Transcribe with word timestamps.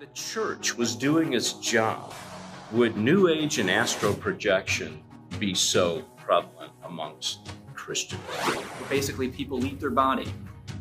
the 0.00 0.06
church 0.06 0.76
was 0.76 0.96
doing 0.96 1.34
its 1.34 1.52
job, 1.54 2.12
would 2.72 2.96
New 2.96 3.28
Age 3.28 3.58
and 3.58 3.70
astral 3.70 4.12
projection 4.12 5.02
be 5.38 5.54
so 5.54 6.02
prevalent 6.16 6.72
amongst 6.84 7.52
Christians? 7.74 8.20
Basically, 8.88 9.28
people 9.28 9.58
leave 9.58 9.80
their 9.80 9.90
body, 9.90 10.32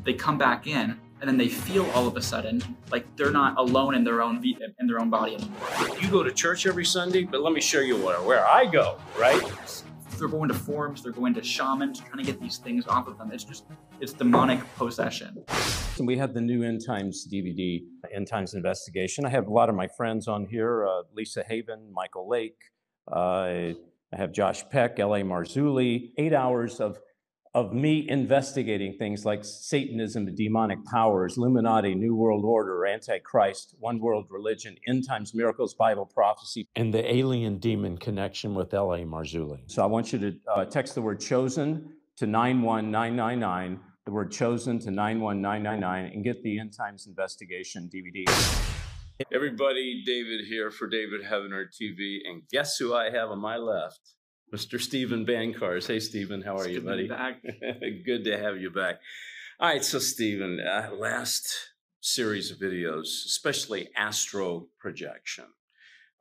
they 0.04 0.14
come 0.14 0.38
back 0.38 0.66
in, 0.66 1.00
and 1.22 1.30
then 1.30 1.38
they 1.38 1.48
feel 1.48 1.86
all 1.92 2.08
of 2.08 2.18
a 2.18 2.22
sudden 2.22 2.62
like 2.92 3.06
they're 3.16 3.32
not 3.32 3.58
alone 3.58 3.96
in 3.96 4.04
their 4.04 4.22
own 4.22 4.44
in 4.44 4.88
their 4.88 5.00
own 5.00 5.10
body 5.10 5.36
anymore. 5.36 5.98
You 6.02 6.10
go 6.10 6.24
to 6.24 6.32
church 6.32 6.66
every 6.66 6.84
Sunday, 6.84 7.24
but 7.24 7.42
let 7.42 7.54
me 7.54 7.62
show 7.62 7.80
you 7.80 7.96
where, 7.98 8.22
where 8.22 8.46
I 8.48 8.66
go, 8.66 9.00
right? 9.18 9.42
They're 10.18 10.28
going 10.28 10.50
to 10.50 10.54
forums, 10.54 11.04
they're 11.04 11.12
going 11.12 11.34
to 11.34 11.44
shamans, 11.44 12.00
trying 12.00 12.24
to 12.24 12.32
get 12.32 12.40
these 12.40 12.58
things 12.58 12.88
off 12.88 13.08
of 13.08 13.18
them. 13.18 13.32
It's 13.32 13.44
just, 13.44 13.66
it's 14.00 14.14
demonic 14.14 14.60
possession. 14.76 15.44
And 15.98 16.08
we 16.08 16.18
have 16.18 16.34
the 16.34 16.42
new 16.42 16.64
End 16.64 16.86
Times 16.86 17.28
DVD, 17.32 17.82
End 18.14 18.28
Times 18.28 18.54
Investigation. 18.54 19.26
I 19.26 19.30
have 19.30 19.48
a 19.48 19.52
lot 19.52 19.70
of 19.70 19.76
my 19.76 19.88
friends 19.88 20.28
on 20.28 20.46
here 20.46 20.88
uh, 20.88 21.04
Lisa 21.14 21.44
Haven, 21.48 21.92
Michael 21.94 22.28
Lake. 22.30 22.58
Uh, 23.12 23.74
I 24.14 24.18
have 24.18 24.32
Josh 24.32 24.64
Peck, 24.70 25.00
L.A. 25.00 25.22
Marzulli. 25.22 26.12
Eight 26.18 26.34
hours 26.34 26.80
of 26.80 26.98
of 27.56 27.72
me 27.72 28.10
investigating 28.10 28.94
things 28.98 29.26
like 29.26 29.46
Satanism, 29.46 30.34
demonic 30.34 30.84
powers, 30.86 31.38
Illuminati, 31.38 31.94
New 31.94 32.16
World 32.16 32.44
Order, 32.44 32.88
Antichrist, 32.88 33.76
One 33.80 34.00
World 34.00 34.26
Religion, 34.32 34.76
End 34.88 35.08
Times 35.08 35.36
Miracles, 35.36 35.76
Bible 35.76 36.08
Prophecy, 36.08 36.68
and 36.76 36.92
the 36.92 37.14
alien 37.14 37.60
demon 37.60 37.98
connection 37.98 38.56
with 38.56 38.74
L.A. 38.74 39.00
Marzulli. 39.00 39.60
So 39.68 39.84
I 39.84 39.86
want 39.86 40.12
you 40.12 40.20
to 40.20 40.36
uh, 40.52 40.66
text 40.66 40.96
the 40.96 41.02
word 41.02 41.20
chosen 41.20 41.94
to 42.18 42.26
91999, 42.26 43.80
the 44.06 44.12
word 44.12 44.32
chosen 44.32 44.80
to 44.80 44.90
91999, 44.90 46.12
and 46.12 46.24
get 46.24 46.42
the 46.42 46.60
End 46.60 46.74
Times 46.76 47.06
Investigation 47.06 47.88
DVD. 47.94 48.26
Everybody, 49.32 50.02
David 50.04 50.46
here 50.48 50.72
for 50.72 50.88
David 50.88 51.22
Heavener 51.22 51.66
TV, 51.66 52.18
and 52.28 52.42
guess 52.52 52.78
who 52.78 52.96
I 52.96 53.12
have 53.12 53.30
on 53.30 53.40
my 53.40 53.58
left? 53.58 54.00
Mr. 54.54 54.80
Steven 54.80 55.26
Bancarz. 55.26 55.88
Hey, 55.88 56.00
Steven, 56.00 56.42
how 56.42 56.58
are 56.58 56.66
it's 56.66 56.74
you, 56.74 56.82
buddy? 56.82 57.08
back. 57.08 57.42
good 58.06 58.24
to 58.26 58.38
have 58.38 58.58
you 58.58 58.70
back. 58.70 59.00
All 59.60 59.70
right, 59.70 59.84
so 59.84 60.00
Steven, 60.00 60.60
uh, 60.60 60.90
last 60.98 61.48
series 62.02 62.52
of 62.52 62.58
videos, 62.58 63.06
especially 63.26 63.90
astro 63.96 64.68
projection. 64.80 65.46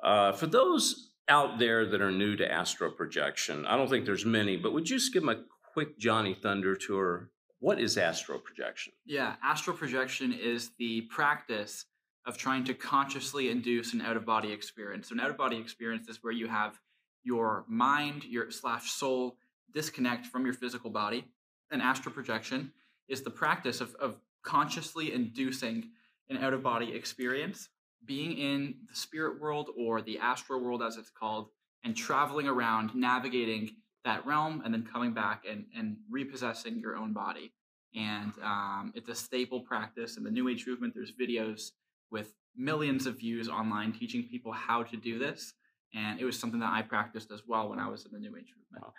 Uh, 0.03 0.33
for 0.33 0.47
those 0.47 1.11
out 1.29 1.59
there 1.59 1.87
that 1.87 2.01
are 2.01 2.11
new 2.11 2.37
to 2.37 2.51
astro 2.51 2.91
projection, 2.91 3.67
I 3.67 3.77
don't 3.77 3.89
think 3.89 4.05
there's 4.05 4.25
many, 4.25 4.57
but 4.57 4.73
would 4.73 4.89
you 4.89 4.97
just 4.97 5.13
give 5.13 5.23
them 5.23 5.37
a 5.37 5.45
quick 5.73 5.99
Johnny 5.99 6.35
Thunder 6.35 6.77
tour? 6.77 7.31
What 7.59 7.81
is 7.81 7.97
astro 7.97 8.39
projection? 8.39 8.93
Yeah, 9.07 9.37
astro 9.43 9.73
projection 9.75 10.33
is 10.33 10.71
the 10.79 11.03
practice 11.03 11.85
of 12.27 12.37
trying 12.37 12.65
to 12.65 12.75
consciously 12.75 13.51
induce 13.51 13.93
an 13.95 14.01
out 14.01 14.17
of 14.17 14.25
body 14.25 14.53
experience. 14.53 15.09
So, 15.09 15.15
an 15.15 15.21
out 15.21 15.31
of 15.31 15.37
body 15.37 15.57
experience 15.57 16.09
is 16.09 16.19
where 16.23 16.33
you 16.33 16.49
have 16.49 16.79
your 17.25 17.65
mind, 17.69 18.25
your 18.25 18.51
slash 18.51 18.91
soul 18.91 19.37
disconnect 19.73 20.27
from 20.27 20.45
your 20.45 20.55
physical 20.55 20.91
body. 20.91 21.25
And 21.71 21.81
astral 21.81 22.15
projection 22.15 22.73
is 23.09 23.23
the 23.23 23.31
practice 23.31 23.81
of, 23.81 23.95
of 23.97 24.17
consciously 24.43 25.13
inducing 25.13 25.91
an 26.29 26.37
out 26.39 26.53
of 26.53 26.63
body 26.63 26.95
experience, 26.95 27.69
being 28.05 28.37
in 28.37 28.75
the 28.89 28.97
spirit 28.97 29.41
world 29.41 29.71
or 29.77 30.03
the 30.03 30.19
astral 30.19 30.61
world, 30.61 30.83
as 30.83 30.97
it's 30.97 31.11
called, 31.11 31.49
and 31.85 31.97
traveling 31.97 32.49
around, 32.49 32.95
navigating 32.95 33.71
that 34.05 34.25
realm, 34.27 34.63
and 34.65 34.75
then 34.75 34.85
coming 34.85 35.13
back 35.13 35.45
and, 35.49 35.65
and 35.77 35.97
repossessing 36.11 36.79
your 36.79 36.97
own 36.97 37.13
body. 37.13 37.53
And 37.95 38.33
um, 38.43 38.93
it's 38.95 39.09
a 39.09 39.15
staple 39.15 39.61
practice 39.61 40.17
in 40.17 40.25
the 40.25 40.31
New 40.31 40.49
Age 40.49 40.67
movement. 40.67 40.95
There's 40.95 41.13
videos 41.13 41.71
with 42.11 42.33
millions 42.57 43.07
of 43.07 43.19
views 43.19 43.49
online 43.49 43.93
teaching 43.93 44.25
people 44.25 44.53
how 44.53 44.83
to 44.85 44.97
do 44.97 45.19
this. 45.19 45.55
And 45.95 46.21
it 46.21 46.25
was 46.25 46.39
something 46.39 46.61
that 46.61 46.73
I 46.73 46.83
practiced 46.83 47.31
as 47.31 47.43
well 47.47 47.69
when 47.69 47.79
I 47.79 47.89
was 47.89 48.07
in 48.07 48.13
the 48.13 48.19
New 48.19 48.37
Age 48.37 48.55
movement. 48.57 48.95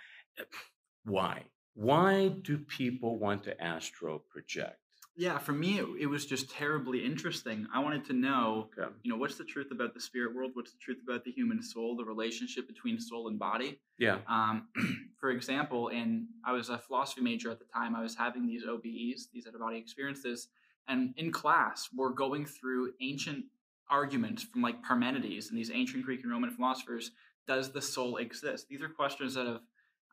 Why? 1.05 1.43
Why 1.75 2.27
do 2.27 2.57
people 2.57 3.17
want 3.17 3.43
to 3.43 3.61
astro 3.61 4.21
project? 4.29 4.77
Yeah, 5.15 5.37
for 5.37 5.51
me, 5.51 5.79
it, 5.79 5.85
it, 6.01 6.05
was 6.07 6.25
just 6.25 6.49
terribly 6.49 7.05
interesting. 7.05 7.67
I 7.71 7.79
wanted 7.79 8.03
to 8.05 8.13
know, 8.13 8.69
okay. 8.79 8.91
you 9.03 9.11
know, 9.11 9.17
what's 9.17 9.35
the 9.35 9.43
truth 9.43 9.69
about 9.71 9.93
the 9.93 9.99
spirit 9.99 10.35
world? 10.35 10.51
What's 10.53 10.71
the 10.71 10.79
truth 10.79 10.97
about 11.07 11.23
the 11.23 11.31
human 11.31 11.61
soul? 11.61 11.95
The 11.95 12.03
relationship 12.03 12.67
between 12.67 12.99
soul 12.99 13.27
and 13.27 13.37
body. 13.37 13.79
Yeah. 13.99 14.19
Um, 14.27 14.69
for 15.19 15.29
example, 15.29 15.89
and 15.89 16.25
I 16.43 16.51
was 16.51 16.69
a 16.69 16.79
philosophy 16.79 17.21
major 17.21 17.51
at 17.51 17.59
the 17.59 17.65
time. 17.65 17.95
I 17.95 18.01
was 18.01 18.15
having 18.15 18.47
these 18.47 18.63
OBEs, 18.63 19.29
these 19.31 19.45
out 19.45 19.53
of 19.53 19.59
body 19.59 19.77
experiences, 19.77 20.47
and 20.87 21.13
in 21.17 21.31
class, 21.31 21.89
we're 21.95 22.09
going 22.09 22.45
through 22.45 22.93
ancient 22.99 23.45
arguments 23.93 24.41
from 24.41 24.63
like 24.63 24.81
Parmenides 24.83 25.49
and 25.49 25.57
these 25.57 25.71
ancient 25.71 26.03
Greek 26.03 26.23
and 26.23 26.31
Roman 26.31 26.49
philosophers 26.49 27.11
does 27.47 27.71
the 27.71 27.81
soul 27.81 28.17
exist? 28.17 28.67
These 28.67 28.81
are 28.81 28.89
questions 28.89 29.35
that 29.35 29.45
have 29.45 29.61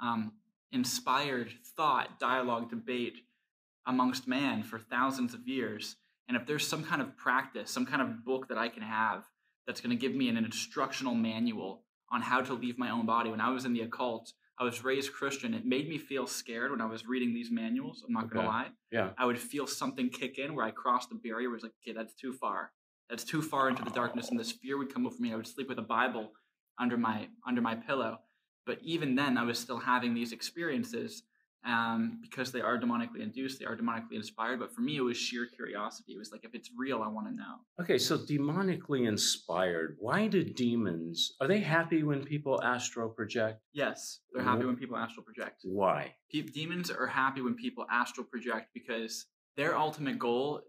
um, 0.03 0.33
inspired 0.71 1.51
thought, 1.77 2.21
dialogue, 2.21 2.69
debate 2.69 3.23
amongst 3.87 4.29
man 4.29 4.63
for 4.63 4.79
thousands 4.79 5.33
of 5.33 5.49
years. 5.49 5.97
And 6.29 6.37
if 6.37 6.47
there's 6.47 6.67
some 6.67 6.85
kind 6.85 7.01
of 7.01 7.17
practice, 7.17 7.71
some 7.71 7.87
kind 7.87 8.03
of 8.03 8.25
book 8.25 8.49
that 8.49 8.59
I 8.59 8.69
can 8.69 8.83
have 8.83 9.25
that's 9.67 9.81
going 9.81 9.97
to 9.97 10.01
give 10.01 10.15
me 10.15 10.29
an 10.29 10.37
instructional 10.37 11.15
manual 11.15 11.83
on 12.13 12.21
how 12.21 12.43
to 12.43 12.53
leave 12.53 12.79
my 12.79 12.91
own 12.91 13.07
body, 13.07 13.31
when 13.31 13.41
I 13.41 13.51
was 13.51 13.65
in 13.65 13.73
the 13.73 13.81
occult, 13.81 14.33
I 14.59 14.65
was 14.65 14.85
raised 14.85 15.15
Christian. 15.15 15.55
It 15.55 15.65
made 15.65 15.89
me 15.89 15.97
feel 15.97 16.27
scared 16.27 16.71
when 16.71 16.83
I 16.83 16.87
was 16.87 17.07
reading 17.07 17.33
these 17.33 17.51
manuals. 17.51 18.05
I'm 18.07 18.13
not 18.13 18.25
okay. 18.25 18.35
going 18.35 18.45
to 18.45 18.51
lie. 18.51 18.69
Yeah. 18.93 19.11
I 19.17 19.25
would 19.25 19.39
feel 19.39 19.67
something 19.67 20.11
kick 20.11 20.39
in 20.39 20.55
where 20.55 20.67
I 20.67 20.71
crossed 20.71 21.09
the 21.09 21.15
barrier. 21.15 21.49
Where 21.49 21.57
it's 21.57 21.65
like, 21.65 21.73
okay, 21.83 21.97
that's 21.97 22.13
too 22.15 22.35
far 22.35 22.73
that's 23.11 23.25
too 23.25 23.43
far 23.43 23.69
into 23.69 23.83
the 23.83 23.91
darkness 23.91 24.31
and 24.31 24.39
this 24.39 24.53
fear 24.53 24.79
would 24.79 24.95
come 24.95 25.07
over 25.07 25.17
me. 25.19 25.33
I 25.33 25.37
would 25.37 25.47
sleep 25.47 25.69
with 25.69 25.79
a 25.79 25.83
bible 25.83 26.31
under 26.79 26.97
my 26.97 27.29
under 27.47 27.61
my 27.61 27.75
pillow. 27.75 28.19
But 28.67 28.79
even 28.83 29.17
then 29.17 29.37
i 29.37 29.43
was 29.43 29.59
still 29.59 29.79
having 29.79 30.15
these 30.15 30.33
experiences 30.33 31.25
um, 31.63 32.21
because 32.23 32.53
they 32.53 32.63
are 32.63 32.79
demonically 32.79 33.21
induced 33.21 33.59
they 33.59 33.67
are 33.67 33.77
demonically 33.77 34.15
inspired 34.15 34.61
but 34.61 34.73
for 34.73 34.81
me 34.81 34.97
it 34.97 35.03
was 35.03 35.17
sheer 35.17 35.47
curiosity. 35.47 36.13
It 36.15 36.19
was 36.19 36.31
like 36.33 36.45
if 36.45 36.55
it's 36.55 36.71
real 36.77 37.03
i 37.03 37.09
want 37.09 37.27
to 37.27 37.35
know. 37.35 37.57
Okay 37.81 37.99
so 37.99 38.17
demonically 38.17 39.09
inspired 39.09 39.97
why 39.99 40.29
do 40.29 40.45
demons 40.45 41.33
are 41.41 41.49
they 41.49 41.61
happy 41.61 42.03
when 42.03 42.23
people 42.23 42.63
astral 42.63 43.09
project? 43.09 43.61
Yes 43.73 44.21
they're 44.33 44.45
happy 44.45 44.65
when 44.65 44.77
people 44.77 44.97
astral 44.97 45.25
project. 45.25 45.63
Why? 45.65 46.15
Demons 46.31 46.91
are 46.91 47.09
happy 47.09 47.41
when 47.41 47.55
people 47.55 47.85
astral 47.91 48.25
project 48.25 48.69
because 48.73 49.27
their 49.57 49.77
ultimate 49.77 50.19
goal 50.19 50.63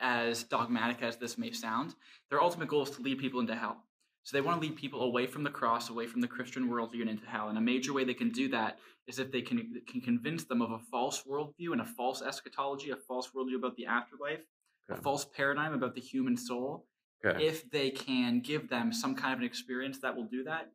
as 0.00 0.44
dogmatic 0.44 1.02
as 1.02 1.16
this 1.16 1.38
may 1.38 1.52
sound, 1.52 1.94
their 2.30 2.42
ultimate 2.42 2.68
goal 2.68 2.82
is 2.82 2.90
to 2.90 3.02
lead 3.02 3.18
people 3.18 3.40
into 3.40 3.54
hell. 3.54 3.84
So 4.24 4.36
they 4.36 4.40
want 4.40 4.60
to 4.60 4.68
lead 4.68 4.76
people 4.76 5.02
away 5.02 5.26
from 5.26 5.42
the 5.42 5.50
cross, 5.50 5.90
away 5.90 6.06
from 6.06 6.20
the 6.20 6.28
Christian 6.28 6.68
worldview, 6.68 7.00
and 7.00 7.10
into 7.10 7.26
hell. 7.26 7.48
And 7.48 7.58
a 7.58 7.60
major 7.60 7.92
way 7.92 8.04
they 8.04 8.14
can 8.14 8.30
do 8.30 8.48
that 8.50 8.78
is 9.08 9.18
if 9.18 9.32
they 9.32 9.42
can, 9.42 9.82
can 9.88 10.00
convince 10.00 10.44
them 10.44 10.62
of 10.62 10.70
a 10.70 10.78
false 10.78 11.24
worldview 11.28 11.72
and 11.72 11.80
a 11.80 11.84
false 11.84 12.22
eschatology, 12.22 12.90
a 12.90 12.96
false 12.96 13.30
worldview 13.36 13.56
about 13.56 13.74
the 13.76 13.86
afterlife, 13.86 14.44
okay. 14.88 14.98
a 14.98 15.02
false 15.02 15.24
paradigm 15.24 15.72
about 15.74 15.94
the 15.96 16.00
human 16.00 16.36
soul. 16.36 16.86
Okay. 17.24 17.44
If 17.44 17.68
they 17.70 17.90
can 17.90 18.40
give 18.40 18.68
them 18.68 18.92
some 18.92 19.16
kind 19.16 19.32
of 19.32 19.40
an 19.40 19.44
experience 19.44 19.98
that 20.00 20.14
will 20.14 20.24
do 20.24 20.44
that, 20.44 20.70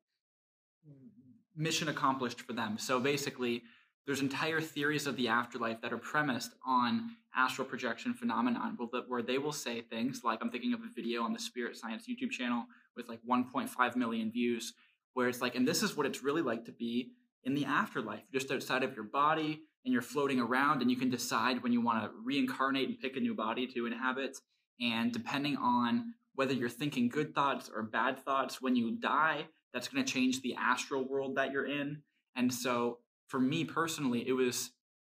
mission 1.55 1.87
accomplished 1.87 2.41
for 2.41 2.53
them. 2.53 2.77
So 2.77 2.99
basically, 2.99 3.63
there's 4.07 4.21
entire 4.21 4.59
theories 4.61 5.05
of 5.05 5.15
the 5.15 5.27
afterlife 5.27 5.81
that 5.81 5.93
are 5.93 5.99
premised 5.99 6.53
on 6.65 7.11
astral 7.35 7.67
projection 7.67 8.13
phenomenon 8.15 8.75
where 9.07 9.21
they 9.21 9.37
will 9.37 9.51
say 9.51 9.81
things 9.81 10.21
like 10.23 10.39
i'm 10.41 10.49
thinking 10.49 10.73
of 10.73 10.79
a 10.79 10.93
video 10.95 11.21
on 11.21 11.33
the 11.33 11.39
spirit 11.39 11.77
science 11.77 12.05
youtube 12.09 12.31
channel 12.31 12.65
with 12.95 13.07
like 13.07 13.19
1.5 13.29 13.95
million 13.95 14.31
views 14.31 14.73
where 15.13 15.27
it's 15.27 15.41
like 15.41 15.55
and 15.55 15.67
this 15.67 15.83
is 15.83 15.95
what 15.95 16.07
it's 16.07 16.23
really 16.23 16.41
like 16.41 16.65
to 16.65 16.71
be 16.71 17.11
in 17.43 17.53
the 17.53 17.65
afterlife 17.65 18.23
just 18.33 18.51
outside 18.51 18.81
of 18.81 18.95
your 18.95 19.05
body 19.05 19.61
and 19.87 19.93
you're 19.93 20.01
floating 20.01 20.41
around 20.41 20.81
and 20.81 20.91
you 20.91 20.97
can 20.97 21.09
decide 21.09 21.63
when 21.63 21.71
you 21.71 21.79
want 21.79 22.03
to 22.03 22.11
reincarnate 22.21 22.89
and 22.89 22.99
pick 22.99 23.15
a 23.15 23.21
new 23.21 23.33
body 23.33 23.65
to 23.67 23.85
inhabit. 23.85 24.37
And 24.81 25.13
depending 25.13 25.55
on 25.55 26.13
whether 26.35 26.53
you're 26.53 26.67
thinking 26.67 27.07
good 27.07 27.33
thoughts 27.33 27.71
or 27.73 27.83
bad 27.83 28.19
thoughts 28.19 28.61
when 28.61 28.75
you 28.75 28.99
die 28.99 29.45
that's 29.73 29.87
going 29.87 30.03
to 30.03 30.11
change 30.11 30.41
the 30.41 30.55
astral 30.55 31.07
world 31.07 31.37
that 31.37 31.53
you're 31.53 31.65
in. 31.65 32.01
And 32.35 32.53
so 32.53 32.97
for 33.27 33.39
me 33.39 33.63
personally, 33.63 34.27
it 34.27 34.33
was 34.33 34.71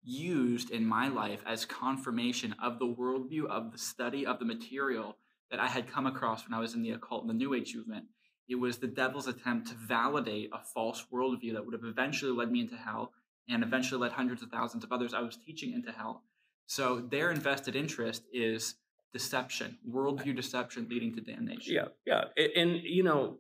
used 0.04 0.72
in 0.72 0.86
my 0.86 1.08
life 1.08 1.42
as 1.46 1.66
confirmation 1.66 2.56
of 2.62 2.80
the 2.80 2.88
worldview, 2.88 3.46
of 3.46 3.72
the 3.72 3.78
study, 3.78 4.26
of 4.26 4.40
the 4.40 4.46
material 4.46 5.18
that 5.52 5.60
I 5.60 5.68
had 5.68 5.92
come 5.92 6.06
across 6.06 6.48
when 6.48 6.54
I 6.54 6.62
was 6.62 6.74
in 6.74 6.82
the 6.82 6.92
occult 6.92 7.22
and 7.22 7.30
the 7.30 7.34
New 7.34 7.54
Age 7.54 7.76
movement. 7.76 8.06
It 8.48 8.56
was 8.56 8.78
the 8.78 8.88
devil's 8.88 9.28
attempt 9.28 9.68
to 9.70 9.76
validate 9.76 10.50
a 10.54 10.60
false 10.74 11.06
worldview 11.14 11.54
that 11.54 11.66
would 11.66 11.74
have 11.74 11.84
eventually 11.84 12.32
led 12.32 12.52
me 12.52 12.62
into 12.62 12.76
hell 12.76 13.14
and 13.48 13.64
eventually 13.64 14.02
led 14.02 14.12
hundreds 14.12 14.42
of 14.42 14.50
thousands 14.50 14.84
of 14.84 14.92
others 14.92 15.14
I 15.14 15.22
was 15.22 15.38
teaching 15.38 15.74
into 15.74 15.92
hell. 15.92 16.24
So 16.66 17.00
their 17.00 17.32
invested 17.32 17.76
interest 17.76 18.24
is 18.32 18.76
deception, 19.12 19.78
worldview 19.88 20.36
deception 20.36 20.88
leading 20.90 21.14
to 21.16 21.22
damnation. 21.22 21.74
Yeah, 21.74 21.88
yeah. 22.06 22.26
And, 22.38 22.52
and, 22.56 22.82
you 22.84 23.04
know, 23.04 23.38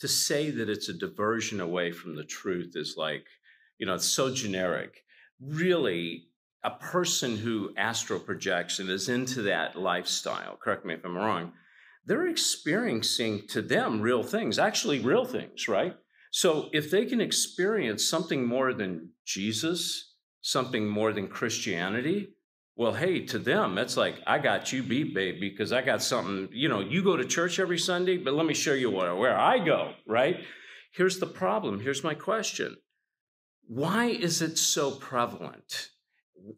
to 0.00 0.08
say 0.08 0.50
that 0.50 0.68
it's 0.68 0.88
a 0.88 0.94
diversion 0.94 1.60
away 1.60 1.92
from 1.92 2.16
the 2.16 2.24
truth 2.24 2.72
is 2.74 2.94
like 2.96 3.26
you 3.80 3.86
know, 3.86 3.94
it's 3.94 4.06
so 4.06 4.32
generic. 4.32 5.02
Really, 5.40 6.26
a 6.62 6.70
person 6.70 7.38
who 7.38 7.72
astral 7.76 8.20
projects 8.20 8.78
and 8.78 8.90
is 8.90 9.08
into 9.08 9.42
that 9.42 9.74
lifestyle, 9.74 10.56
correct 10.62 10.84
me 10.84 10.94
if 10.94 11.04
I'm 11.04 11.16
wrong, 11.16 11.52
they're 12.04 12.28
experiencing 12.28 13.46
to 13.48 13.62
them 13.62 14.00
real 14.00 14.22
things, 14.22 14.58
actually, 14.58 15.00
real 15.00 15.24
things, 15.24 15.66
right? 15.66 15.96
So 16.30 16.68
if 16.72 16.90
they 16.90 17.06
can 17.06 17.20
experience 17.20 18.08
something 18.08 18.46
more 18.46 18.74
than 18.74 19.10
Jesus, 19.24 20.14
something 20.42 20.86
more 20.86 21.12
than 21.12 21.28
Christianity, 21.28 22.34
well, 22.76 22.92
hey, 22.92 23.26
to 23.26 23.38
them, 23.38 23.78
it's 23.78 23.96
like, 23.96 24.16
I 24.26 24.38
got 24.38 24.72
you 24.72 24.82
beat, 24.82 25.14
babe, 25.14 25.40
because 25.40 25.72
I 25.72 25.82
got 25.82 26.02
something, 26.02 26.48
you 26.52 26.68
know, 26.68 26.80
you 26.80 27.02
go 27.02 27.16
to 27.16 27.24
church 27.24 27.58
every 27.58 27.78
Sunday, 27.78 28.16
but 28.16 28.34
let 28.34 28.46
me 28.46 28.54
show 28.54 28.72
you 28.74 28.90
where 28.90 29.38
I 29.38 29.58
go, 29.58 29.92
right? 30.06 30.36
Here's 30.92 31.18
the 31.18 31.26
problem. 31.26 31.80
Here's 31.80 32.04
my 32.04 32.14
question. 32.14 32.76
Why 33.72 34.06
is 34.06 34.42
it 34.42 34.58
so 34.58 34.90
prevalent? 34.90 35.90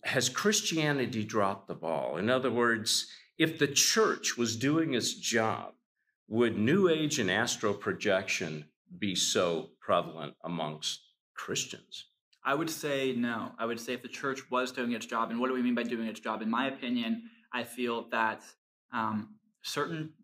Has 0.04 0.30
Christianity 0.30 1.24
dropped 1.24 1.68
the 1.68 1.74
ball? 1.74 2.16
In 2.16 2.30
other 2.30 2.50
words, 2.50 3.06
if 3.36 3.58
the 3.58 3.66
church 3.66 4.38
was 4.38 4.56
doing 4.56 4.94
its 4.94 5.12
job, 5.12 5.74
would 6.26 6.56
New 6.56 6.88
Age 6.88 7.18
and 7.18 7.30
astral 7.30 7.74
projection 7.74 8.64
be 8.98 9.14
so 9.14 9.72
prevalent 9.78 10.36
amongst 10.42 11.02
Christians? 11.34 12.06
I 12.46 12.54
would 12.54 12.70
say 12.70 13.12
no. 13.12 13.52
I 13.58 13.66
would 13.66 13.78
say 13.78 13.92
if 13.92 14.00
the 14.00 14.08
church 14.08 14.50
was 14.50 14.72
doing 14.72 14.92
its 14.92 15.04
job, 15.04 15.30
and 15.30 15.38
what 15.38 15.48
do 15.48 15.52
we 15.52 15.60
mean 15.60 15.74
by 15.74 15.82
doing 15.82 16.06
its 16.06 16.20
job? 16.20 16.40
In 16.40 16.48
my 16.48 16.68
opinion, 16.68 17.24
I 17.52 17.64
feel 17.64 18.08
that 18.08 18.42
um, 18.90 19.34
certain 19.60 20.14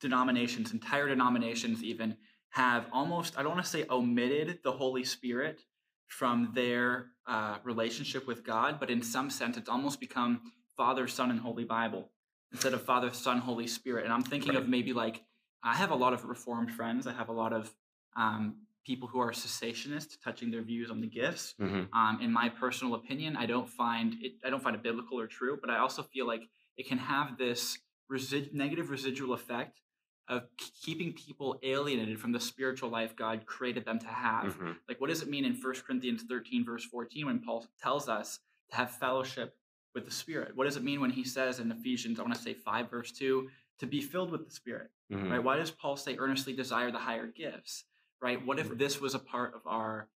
denominations, 0.00 0.72
entire 0.72 1.08
denominations 1.08 1.82
even, 1.82 2.16
have 2.50 2.86
almost, 2.92 3.36
I 3.36 3.42
don't 3.42 3.54
want 3.54 3.64
to 3.64 3.70
say 3.70 3.84
omitted 3.90 4.60
the 4.62 4.70
Holy 4.70 5.02
Spirit 5.02 5.64
from 6.06 6.52
their 6.54 7.06
uh, 7.26 7.58
relationship 7.64 8.26
with 8.26 8.44
God, 8.44 8.78
but 8.78 8.90
in 8.90 9.02
some 9.02 9.30
sense, 9.30 9.56
it's 9.56 9.68
almost 9.68 10.00
become 10.00 10.52
Father, 10.76 11.08
Son, 11.08 11.30
and 11.30 11.40
Holy 11.40 11.64
Bible 11.64 12.10
instead 12.52 12.74
of 12.74 12.82
Father, 12.82 13.12
Son, 13.12 13.38
Holy 13.38 13.66
Spirit. 13.66 14.04
And 14.04 14.12
I'm 14.12 14.22
thinking 14.22 14.54
right. 14.54 14.62
of 14.62 14.68
maybe 14.68 14.92
like, 14.92 15.22
I 15.62 15.74
have 15.74 15.90
a 15.90 15.96
lot 15.96 16.12
of 16.12 16.24
Reformed 16.24 16.70
friends. 16.70 17.06
I 17.06 17.12
have 17.12 17.28
a 17.28 17.32
lot 17.32 17.52
of 17.52 17.74
um, 18.16 18.56
people 18.84 19.08
who 19.08 19.18
are 19.18 19.32
cessationist, 19.32 20.18
touching 20.22 20.50
their 20.50 20.62
views 20.62 20.90
on 20.90 21.00
the 21.00 21.08
gifts. 21.08 21.54
Mm-hmm. 21.60 21.98
Um, 21.98 22.20
in 22.22 22.32
my 22.32 22.48
personal 22.48 22.94
opinion, 22.94 23.36
I 23.36 23.46
don't 23.46 23.68
find 23.68 24.14
it. 24.22 24.34
I 24.44 24.50
don't 24.50 24.62
find 24.62 24.76
it 24.76 24.82
biblical 24.82 25.18
or 25.18 25.26
true, 25.26 25.58
but 25.60 25.70
I 25.70 25.78
also 25.78 26.02
feel 26.02 26.26
like 26.26 26.42
it 26.76 26.86
can 26.86 26.98
have 26.98 27.36
this 27.36 27.78
resi- 28.10 28.52
negative 28.52 28.90
residual 28.90 29.34
effect 29.34 29.80
of 30.28 30.44
keeping 30.82 31.12
people 31.12 31.58
alienated 31.62 32.18
from 32.18 32.32
the 32.32 32.40
spiritual 32.40 32.90
life 32.90 33.14
God 33.14 33.46
created 33.46 33.84
them 33.84 33.98
to 34.00 34.08
have. 34.08 34.54
Mm-hmm. 34.54 34.72
Like, 34.88 35.00
what 35.00 35.08
does 35.08 35.22
it 35.22 35.28
mean 35.28 35.44
in 35.44 35.54
1 35.54 35.74
Corinthians 35.86 36.24
13, 36.28 36.64
verse 36.64 36.84
14, 36.84 37.26
when 37.26 37.38
Paul 37.40 37.66
tells 37.80 38.08
us 38.08 38.40
to 38.70 38.76
have 38.76 38.90
fellowship 38.90 39.56
with 39.94 40.04
the 40.04 40.10
Spirit? 40.10 40.56
What 40.56 40.64
does 40.64 40.76
it 40.76 40.82
mean 40.82 41.00
when 41.00 41.10
he 41.10 41.24
says 41.24 41.60
in 41.60 41.70
Ephesians, 41.70 42.18
I 42.18 42.22
want 42.22 42.34
to 42.34 42.40
say 42.40 42.54
5, 42.54 42.90
verse 42.90 43.12
2, 43.12 43.48
to 43.78 43.86
be 43.86 44.00
filled 44.00 44.30
with 44.30 44.44
the 44.44 44.54
Spirit? 44.54 44.90
Mm-hmm. 45.12 45.30
Right? 45.30 45.44
Why 45.44 45.56
does 45.56 45.70
Paul 45.70 45.96
say 45.96 46.16
earnestly 46.18 46.52
desire 46.52 46.90
the 46.90 46.98
higher 46.98 47.26
gifts? 47.26 47.84
right? 48.20 48.44
What 48.44 48.58
if 48.58 48.76
this 48.76 49.00
was 49.00 49.14
a 49.14 49.18
part 49.18 49.54
of 49.54 49.60
our 49.66 50.08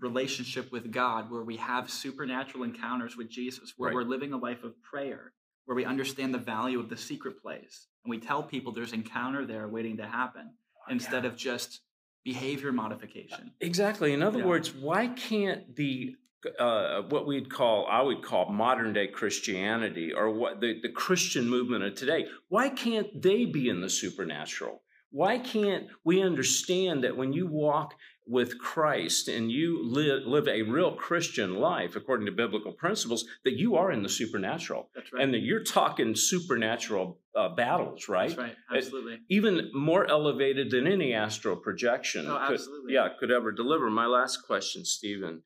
relationship 0.00 0.72
with 0.72 0.90
God 0.90 1.30
where 1.30 1.42
we 1.42 1.56
have 1.56 1.90
supernatural 1.90 2.64
encounters 2.64 3.16
with 3.16 3.28
Jesus, 3.28 3.74
where 3.76 3.88
right. 3.88 3.94
we're 3.94 4.02
living 4.02 4.32
a 4.32 4.36
life 4.36 4.64
of 4.64 4.80
prayer, 4.82 5.32
where 5.66 5.76
we 5.76 5.84
understand 5.84 6.34
the 6.34 6.38
value 6.38 6.80
of 6.80 6.88
the 6.88 6.96
secret 6.96 7.40
place, 7.40 7.86
and 8.04 8.10
we 8.10 8.18
tell 8.18 8.42
people 8.42 8.72
there's 8.72 8.92
encounter 8.92 9.46
there 9.46 9.68
waiting 9.68 9.96
to 9.96 10.06
happen 10.06 10.50
oh, 10.88 10.92
instead 10.92 11.24
yeah. 11.24 11.30
of 11.30 11.36
just 11.36 11.80
behavior 12.24 12.72
modification. 12.72 13.52
Exactly. 13.60 14.12
In 14.12 14.22
other 14.22 14.40
yeah. 14.40 14.46
words, 14.46 14.74
why 14.74 15.08
can't 15.08 15.74
the 15.76 16.16
uh, 16.58 17.02
what 17.02 17.26
we'd 17.26 17.50
call, 17.50 17.86
I 17.88 18.02
would 18.02 18.22
call 18.22 18.50
modern 18.50 18.92
day 18.92 19.06
Christianity 19.06 20.12
or 20.12 20.30
what 20.30 20.60
the, 20.60 20.80
the 20.82 20.88
Christian 20.88 21.48
movement 21.48 21.84
of 21.84 21.94
today, 21.94 22.26
why 22.48 22.68
can't 22.68 23.22
they 23.22 23.44
be 23.44 23.68
in 23.68 23.80
the 23.80 23.88
supernatural? 23.88 24.82
Why 25.10 25.38
can't 25.38 25.86
we 26.04 26.22
understand 26.22 27.04
that 27.04 27.16
when 27.16 27.32
you 27.32 27.46
walk 27.46 27.94
with 28.26 28.58
Christ 28.58 29.28
and 29.28 29.50
you 29.50 29.82
live, 29.84 30.26
live 30.26 30.48
a 30.48 30.62
real 30.62 30.92
Christian 30.92 31.56
life 31.56 31.96
according 31.96 32.26
to 32.26 32.32
biblical 32.32 32.72
principles, 32.72 33.24
that 33.44 33.58
you 33.58 33.76
are 33.76 33.90
in 33.90 34.02
the 34.02 34.08
supernatural? 34.08 34.88
That's 34.94 35.12
right. 35.12 35.22
And 35.22 35.34
that 35.34 35.40
you're 35.40 35.64
talking 35.64 36.14
supernatural 36.14 37.18
uh, 37.36 37.48
battles, 37.50 38.08
right? 38.08 38.28
That's 38.28 38.38
right. 38.38 38.56
Absolutely. 38.74 39.18
Even 39.28 39.70
more 39.74 40.06
elevated 40.08 40.70
than 40.70 40.86
any 40.86 41.12
astral 41.14 41.56
projection. 41.56 42.26
Oh, 42.28 42.36
absolutely. 42.38 42.88
Could, 42.88 42.94
yeah, 42.94 43.08
could 43.18 43.30
ever 43.30 43.52
deliver. 43.52 43.90
My 43.90 44.06
last 44.06 44.38
question, 44.46 44.84
Steven 44.84 45.42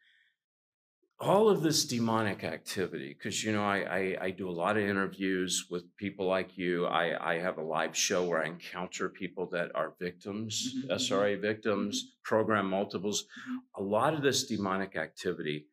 all 1.18 1.48
of 1.48 1.62
this 1.62 1.86
demonic 1.86 2.44
activity, 2.44 3.16
because 3.16 3.42
you 3.42 3.52
know, 3.52 3.64
I, 3.64 3.78
I, 3.78 4.16
I 4.26 4.30
do 4.30 4.50
a 4.50 4.52
lot 4.52 4.76
of 4.76 4.82
interviews 4.82 5.66
with 5.70 5.84
people 5.96 6.26
like 6.26 6.58
you. 6.58 6.86
I, 6.86 7.34
I 7.34 7.38
have 7.38 7.56
a 7.56 7.62
live 7.62 7.96
show 7.96 8.24
where 8.24 8.42
I 8.42 8.46
encounter 8.46 9.08
people 9.08 9.46
that 9.52 9.70
are 9.74 9.94
victims, 9.98 10.74
mm-hmm, 10.76 10.92
mm-hmm. 10.92 11.14
SRA 11.14 11.40
victims, 11.40 12.16
program 12.22 12.68
multiples. 12.68 13.22
Mm-hmm. 13.22 13.82
A 13.82 13.86
lot 13.86 14.12
of 14.12 14.22
this 14.22 14.46
demonic 14.46 14.96
activity, 14.96 15.68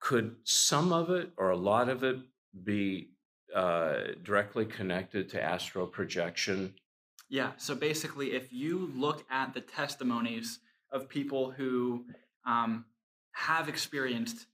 could 0.00 0.36
some 0.44 0.92
of 0.92 1.10
it 1.10 1.32
or 1.36 1.50
a 1.50 1.56
lot 1.56 1.90
of 1.90 2.02
it 2.02 2.16
be 2.64 3.10
uh, 3.54 3.98
directly 4.22 4.64
connected 4.64 5.28
to 5.30 5.42
astral 5.42 5.86
projection? 5.86 6.74
Yeah. 7.28 7.52
So 7.58 7.74
basically, 7.74 8.32
if 8.32 8.54
you 8.54 8.90
look 8.94 9.24
at 9.30 9.52
the 9.52 9.60
testimonies 9.60 10.60
of 10.90 11.10
people 11.10 11.50
who 11.50 12.06
um, 12.46 12.86
have 13.32 13.68
experienced 13.68 14.46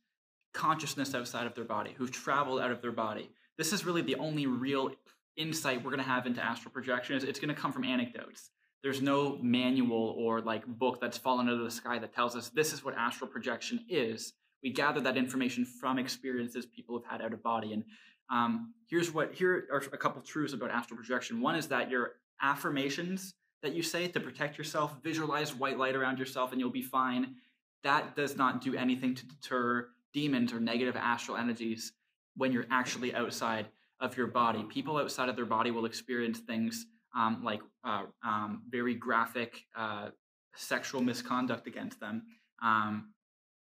consciousness 0.55 1.15
outside 1.15 1.47
of 1.47 1.55
their 1.55 1.65
body, 1.65 1.95
who've 1.97 2.11
traveled 2.11 2.61
out 2.61 2.71
of 2.71 2.81
their 2.81 2.93
body. 2.93 3.31
This 3.59 3.73
is 3.73 3.85
really 3.85 4.03
the 4.03 4.17
only 4.17 4.47
real 4.47 4.91
insight 5.37 5.85
we're 5.85 5.91
going 5.91 6.03
to 6.03 6.09
have 6.09 6.27
into 6.27 6.43
astral 6.43 6.73
projection. 6.73 7.17
Is 7.17 7.25
it's 7.25 7.39
going 7.39 7.55
to 7.55 7.61
come 7.61 7.73
from 7.73 7.85
anecdotes. 7.85 8.51
There's 8.83 9.03
no 9.03 9.39
manual 9.43 10.15
or 10.19 10.41
like 10.41 10.67
book 10.67 11.01
that's 11.01 11.19
fallen 11.19 11.49
out 11.49 11.55
of 11.55 11.65
the 11.65 11.71
sky 11.71 11.99
that 11.99 12.15
tells 12.15 12.37
us 12.37 12.51
this 12.51 12.73
is 12.73 12.85
what 12.85 12.95
astral 12.97 13.29
projection 13.29 13.85
is. 13.89 14.35
We 14.63 14.71
gather 14.71 15.01
that 15.01 15.17
information 15.17 15.65
from 15.65 15.99
experiences 15.99 16.67
people 16.67 16.99
have 16.99 17.11
had 17.11 17.25
out 17.25 17.33
of 17.33 17.43
body. 17.43 17.73
And 17.73 17.85
um, 18.31 18.75
here's 18.89 19.13
what 19.13 19.35
here 19.35 19.67
are 19.73 19.83
a 19.93 19.99
couple 19.99 20.23
truths 20.23 20.53
about 20.53 20.71
astral 20.71 20.97
projection. 20.97 21.41
One 21.41 21.57
is 21.57 21.69
that 21.69 21.91
your 21.91 22.13
affirmations 22.41 23.35
that 23.63 23.75
you 23.75 23.83
say 23.83 24.07
to 24.07 24.21
protect 24.21 24.59
yourself, 24.59 24.95
visualize 25.03 25.55
white 25.55 25.79
light 25.79 25.97
around 25.97 26.19
yourself 26.19 26.53
and 26.53 26.61
you'll 26.61 26.71
be 26.71 26.83
fine. 26.83 27.37
That 27.83 28.15
does 28.15 28.37
not 28.37 28.61
do 28.61 28.77
anything 28.77 29.15
to 29.15 29.27
deter 29.27 29.89
demons 30.15 30.53
or 30.53 30.61
negative 30.61 30.97
astral 30.97 31.37
energies 31.37 31.93
when 32.37 32.53
you're 32.53 32.67
actually 32.71 33.15
outside 33.15 33.67
of 34.01 34.17
your 34.17 34.27
body. 34.27 34.63
People 34.65 34.97
outside 34.97 35.29
of 35.29 35.37
their 35.37 35.45
body 35.45 35.71
will 35.71 35.85
experience 35.85 36.39
things 36.39 36.87
um, 37.15 37.43
like 37.45 37.61
uh, 37.85 38.05
um, 38.25 38.63
very 38.69 38.95
graphic 38.95 39.65
uh, 39.77 40.09
sexual 40.57 41.03
misconduct 41.03 41.67
against 41.67 42.01
them, 42.01 42.23
um, 42.63 43.13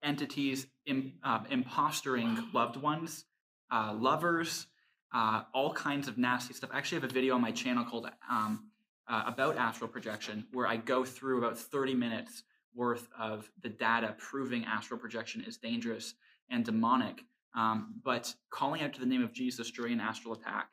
entities 0.03 0.67
Im- 0.87 1.15
uh, 1.23 1.41
impostoring 1.45 2.53
loved 2.53 2.77
ones, 2.77 3.25
uh, 3.71 3.95
lovers, 3.97 4.67
uh, 5.13 5.43
all 5.53 5.73
kinds 5.73 6.09
of 6.09 6.19
nasty 6.19 6.53
stuff. 6.55 6.71
I 6.73 6.79
actually 6.79 7.01
have 7.01 7.11
a 7.11 7.15
video 7.15 7.35
on 7.35 7.41
my 7.41 7.53
channel 7.53 7.85
called 7.85 8.09
um, 8.29 8.71
uh, 9.09 9.25
about 9.27 9.57
astral 9.57 9.89
projection 9.89 10.47
where 10.53 10.67
I 10.67 10.77
go 10.77 11.05
through 11.05 11.39
about 11.39 11.59
30 11.59 11.95
minutes 11.95 12.43
worth 12.75 13.09
of 13.19 13.49
the 13.63 13.69
data 13.69 14.15
proving 14.19 14.65
astral 14.65 14.99
projection 14.99 15.45
is 15.47 15.57
dangerous 15.57 16.15
and 16.51 16.65
demonic, 16.65 17.23
um, 17.55 17.95
but 18.05 18.35
calling 18.51 18.83
out 18.83 18.93
to 18.95 19.01
the 19.01 19.07
name 19.07 19.23
of 19.23 19.33
Jesus 19.33 19.71
during 19.71 19.93
an 19.95 20.01
astral 20.01 20.35
attack 20.35 20.69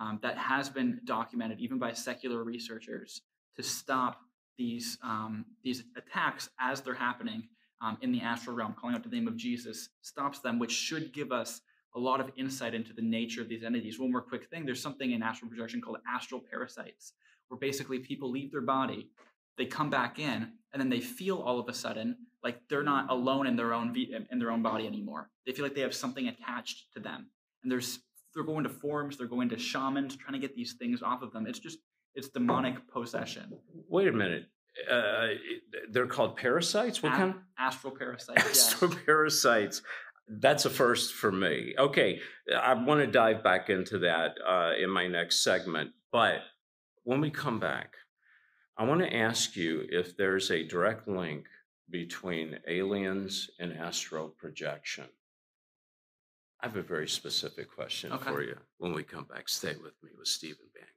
um, 0.00 0.18
that 0.22 0.36
has 0.36 0.68
been 0.68 1.00
documented 1.04 1.60
even 1.60 1.78
by 1.78 1.92
secular 1.92 2.42
researchers 2.42 3.22
to 3.56 3.62
stop 3.62 4.20
these 4.58 4.98
um, 5.02 5.44
these 5.62 5.84
attacks 5.96 6.48
as 6.60 6.80
they're 6.80 6.94
happening 6.94 7.48
um, 7.80 7.98
in 8.02 8.12
the 8.12 8.20
astral 8.20 8.56
realm. 8.56 8.74
Calling 8.78 8.94
out 8.96 9.02
to 9.02 9.08
the 9.08 9.16
name 9.16 9.28
of 9.28 9.36
Jesus 9.36 9.90
stops 10.02 10.40
them, 10.40 10.58
which 10.58 10.72
should 10.72 11.12
give 11.12 11.32
us 11.32 11.60
a 11.96 11.98
lot 11.98 12.20
of 12.20 12.30
insight 12.36 12.74
into 12.74 12.92
the 12.92 13.02
nature 13.02 13.40
of 13.40 13.48
these 13.48 13.62
entities. 13.62 13.98
One 13.98 14.10
more 14.10 14.22
quick 14.22 14.48
thing: 14.50 14.64
there's 14.64 14.82
something 14.82 15.12
in 15.12 15.22
astral 15.22 15.48
projection 15.48 15.80
called 15.80 15.98
astral 16.12 16.40
parasites, 16.40 17.12
where 17.48 17.58
basically 17.58 17.98
people 17.98 18.30
leave 18.30 18.50
their 18.52 18.60
body, 18.60 19.10
they 19.56 19.66
come 19.66 19.90
back 19.90 20.18
in, 20.18 20.52
and 20.72 20.80
then 20.80 20.88
they 20.88 21.00
feel 21.00 21.38
all 21.38 21.58
of 21.58 21.68
a 21.68 21.74
sudden 21.74 22.16
like 22.44 22.60
they're 22.68 22.82
not 22.82 23.10
alone 23.10 23.46
in 23.46 23.56
their 23.56 23.72
own 23.72 23.96
in 24.30 24.38
their 24.38 24.50
own 24.50 24.62
body 24.62 24.86
anymore. 24.86 25.30
They 25.46 25.52
feel 25.52 25.64
like 25.64 25.74
they 25.74 25.80
have 25.80 25.94
something 25.94 26.28
attached 26.28 26.92
to 26.92 27.00
them, 27.00 27.30
and 27.62 27.72
there's 27.72 28.00
they're 28.34 28.44
going 28.44 28.64
to 28.64 28.70
forms, 28.70 29.16
they're 29.16 29.26
going 29.26 29.48
to 29.48 29.58
shamans, 29.58 30.16
trying 30.16 30.34
to 30.34 30.38
get 30.38 30.54
these 30.54 30.74
things 30.74 31.02
off 31.02 31.22
of 31.22 31.32
them. 31.32 31.46
It's 31.46 31.58
just 31.58 31.78
it's 32.14 32.28
demonic 32.28 32.76
possession. 32.92 33.50
Wait 33.88 34.08
a 34.08 34.12
minute. 34.12 34.46
Uh, 34.90 35.28
they're 35.90 36.06
called 36.06 36.36
parasites. 36.36 37.02
What 37.02 37.12
kind? 37.12 37.34
Astral 37.58 37.96
parasites. 37.96 38.44
Astral 38.46 38.94
parasites. 39.06 39.82
That's 40.28 40.64
a 40.64 40.70
first 40.70 41.14
for 41.14 41.32
me. 41.32 41.74
Okay, 41.78 42.20
I 42.56 42.74
want 42.74 43.00
to 43.00 43.06
dive 43.06 43.42
back 43.42 43.70
into 43.70 43.98
that 44.00 44.36
uh, 44.46 44.72
in 44.78 44.90
my 44.90 45.06
next 45.06 45.42
segment. 45.42 45.92
But 46.12 46.40
when 47.04 47.20
we 47.20 47.30
come 47.30 47.60
back, 47.60 47.94
I 48.76 48.84
want 48.84 49.00
to 49.02 49.14
ask 49.14 49.54
you 49.54 49.84
if 49.88 50.16
there's 50.16 50.50
a 50.50 50.66
direct 50.66 51.06
link 51.06 51.46
between 51.90 52.58
aliens 52.66 53.50
and 53.60 53.72
astral 53.72 54.28
projection. 54.28 55.04
I 56.60 56.66
have 56.66 56.76
a 56.76 56.82
very 56.82 57.08
specific 57.08 57.70
question 57.74 58.12
okay. 58.12 58.30
for 58.30 58.42
you 58.42 58.56
when 58.78 58.92
we 58.92 59.02
come 59.02 59.24
back. 59.24 59.48
Stay 59.48 59.74
with 59.76 59.94
me 60.02 60.10
with 60.16 60.28
Steven 60.28 60.66
Van 60.74 60.88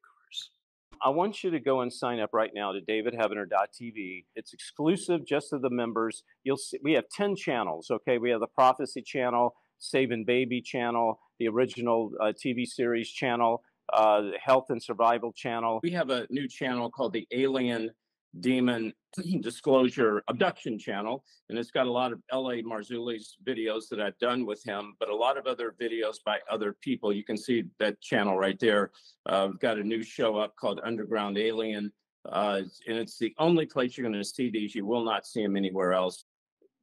I 1.01 1.09
want 1.09 1.43
you 1.43 1.51
to 1.51 1.59
go 1.59 1.81
and 1.81 1.91
sign 1.91 2.19
up 2.19 2.31
right 2.33 2.51
now 2.53 2.71
to 2.71 2.79
davidheavener.tv. 2.81 4.25
It's 4.35 4.53
exclusive 4.53 5.25
just 5.25 5.49
to 5.49 5.59
the 5.59 5.69
members. 5.69 6.23
You'll 6.43 6.57
see 6.57 6.79
we 6.83 6.93
have 6.93 7.05
10 7.09 7.35
channels, 7.35 7.89
okay? 7.91 8.17
We 8.17 8.29
have 8.31 8.39
the 8.39 8.47
prophecy 8.47 9.01
channel, 9.01 9.55
Saving 9.79 10.25
Baby 10.25 10.61
channel, 10.61 11.19
the 11.39 11.47
original 11.47 12.11
uh, 12.19 12.33
TV 12.33 12.65
series 12.65 13.09
channel, 13.09 13.63
uh, 13.93 14.21
the 14.21 14.37
health 14.43 14.65
and 14.69 14.81
survival 14.81 15.31
channel. 15.33 15.79
We 15.83 15.91
have 15.91 16.09
a 16.09 16.25
new 16.29 16.47
channel 16.47 16.89
called 16.89 17.13
the 17.13 17.27
Alien 17.31 17.91
Demon 18.39 18.93
Disclosure 19.41 20.23
Abduction 20.27 20.77
channel, 20.77 21.23
and 21.49 21.57
it's 21.57 21.71
got 21.71 21.87
a 21.87 21.91
lot 21.91 22.11
of 22.11 22.21
L.A. 22.31 22.61
Marzulli's 22.61 23.37
videos 23.45 23.89
that 23.89 23.99
I've 23.99 24.17
done 24.19 24.45
with 24.45 24.63
him, 24.63 24.95
but 24.99 25.09
a 25.09 25.15
lot 25.15 25.37
of 25.37 25.47
other 25.47 25.75
videos 25.79 26.17
by 26.25 26.39
other 26.49 26.75
people. 26.81 27.13
You 27.13 27.23
can 27.23 27.37
see 27.37 27.65
that 27.79 27.99
channel 28.01 28.37
right 28.37 28.59
there. 28.59 28.91
Uh, 29.25 29.47
we've 29.49 29.59
got 29.59 29.77
a 29.77 29.83
new 29.83 30.03
show 30.03 30.37
up 30.37 30.55
called 30.55 30.79
Underground 30.83 31.37
Alien, 31.37 31.91
uh, 32.29 32.61
and 32.87 32.97
it's 32.97 33.17
the 33.17 33.33
only 33.39 33.65
place 33.65 33.97
you're 33.97 34.09
going 34.09 34.21
to 34.21 34.27
see 34.27 34.49
these. 34.49 34.75
You 34.75 34.85
will 34.85 35.03
not 35.03 35.25
see 35.25 35.43
them 35.43 35.55
anywhere 35.55 35.93
else. 35.93 36.25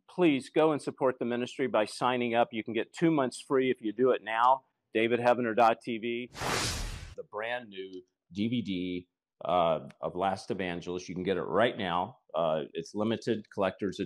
Please 0.09 0.51
go 0.55 0.73
and 0.73 0.81
support 0.81 1.19
the 1.19 1.25
ministry 1.25 1.67
by 1.67 1.85
signing 1.85 2.35
up. 2.35 2.49
You 2.53 2.63
can 2.63 2.75
get 2.75 2.93
two 2.93 3.11
months 3.11 3.43
free 3.47 3.71
if 3.71 3.81
you 3.81 3.93
do 3.93 4.11
it 4.11 4.23
now. 4.23 4.63
DavidHeavener.tv. 4.95 6.31
The 7.17 7.23
brand 7.31 7.69
new 7.69 8.03
DVD 8.37 9.07
uh, 9.45 9.81
of 10.01 10.17
Last 10.17 10.51
Evangelist. 10.51 11.09
You 11.09 11.15
can 11.15 11.25
get 11.25 11.37
it 11.37 11.43
right 11.43 11.77
now. 11.77 12.19
Uh, 12.35 12.63
it's 12.73 12.95
limited 12.95 13.47
collector's 13.53 14.01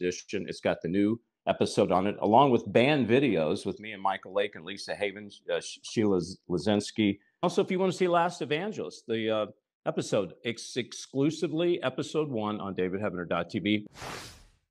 edition. 0.00 0.46
It's 0.48 0.60
got 0.60 0.78
the 0.82 0.88
new 0.88 1.20
episode 1.46 1.92
on 1.92 2.06
it, 2.06 2.16
along 2.20 2.50
with 2.50 2.70
band 2.72 3.08
videos 3.08 3.66
with 3.66 3.78
me 3.80 3.92
and 3.92 4.02
Michael 4.02 4.32
Lake 4.32 4.54
and 4.54 4.64
Lisa 4.64 4.94
Havens, 4.94 5.42
uh, 5.52 5.60
Sheila 5.60 6.20
Zilinsky. 6.50 7.18
Also, 7.42 7.62
if 7.62 7.70
you 7.70 7.78
want 7.78 7.92
to 7.92 7.98
see 7.98 8.08
Last 8.08 8.40
Evangelist, 8.40 9.04
the 9.06 9.30
uh, 9.30 9.46
episode, 9.86 10.34
it's 10.42 10.76
exclusively 10.76 11.82
episode 11.82 12.30
one 12.30 12.60
on 12.60 12.74
davidheavener.tv. 12.74 13.84